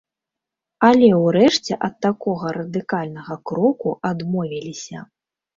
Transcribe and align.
Але 0.87 1.09
ўрэшце 1.25 1.77
ад 1.87 1.93
такога 2.07 2.55
радыкальнага 2.57 3.39
кроку 3.51 3.95
адмовіліся. 4.11 5.07